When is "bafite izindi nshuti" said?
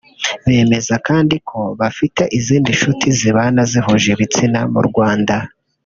1.79-3.05